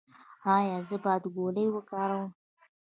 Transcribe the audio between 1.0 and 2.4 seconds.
باید ګولۍ وکاروم؟